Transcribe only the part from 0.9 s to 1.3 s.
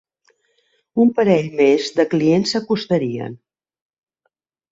Un